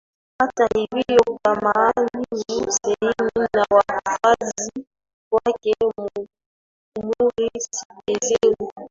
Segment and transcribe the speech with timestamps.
[0.39, 2.23] Hata hivyo kwa Maalim
[2.71, 4.85] Seif na wafuasi
[5.31, 5.73] wake
[6.95, 8.71] umri si kigezo